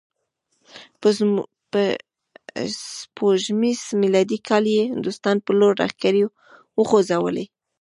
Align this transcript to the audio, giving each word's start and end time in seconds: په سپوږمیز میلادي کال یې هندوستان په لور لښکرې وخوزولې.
په 0.99 1.07
سپوږمیز 2.95 3.81
میلادي 4.01 4.39
کال 4.49 4.63
یې 4.75 4.83
هندوستان 4.93 5.35
په 5.45 5.51
لور 5.59 5.73
لښکرې 5.81 6.23
وخوزولې. 6.79 7.45